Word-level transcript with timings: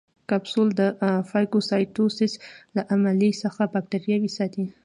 کپسول 0.29 0.67
د 0.79 0.81
فاګوسایټوسس 1.29 2.33
له 2.75 2.81
عملیې 2.93 3.31
څخه 3.43 3.61
باکتریاوې 3.73 4.29
ساتي. 4.37 4.63